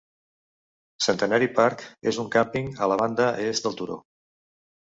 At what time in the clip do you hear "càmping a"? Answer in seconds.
2.37-2.91